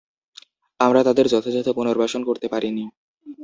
আমরা 0.79 1.01
তাঁদের 1.03 1.25
যথাযথ 1.27 1.67
পুনর্বাসন 1.69 2.21
করতে 2.23 2.47
পারিনি। 2.47 2.85